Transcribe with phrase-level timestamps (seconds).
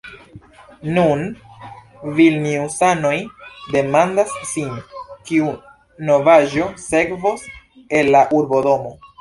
[0.93, 1.19] Nun
[2.19, 3.13] vilniusanoj
[3.77, 4.73] demandas sin,
[5.29, 5.53] kiu
[6.11, 7.49] novaĵo sekvos
[8.01, 8.97] el la urbodomo.